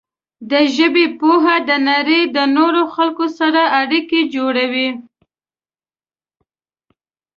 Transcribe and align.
د 0.51 0.53
ژبې 0.75 1.05
پوهه 1.19 1.55
د 1.69 1.71
نړۍ 1.89 2.21
د 2.35 2.37
نورو 2.55 2.81
خلکو 2.95 3.25
سره 3.39 3.61
اړیکه 3.81 4.19
جوړوي. 4.35 4.89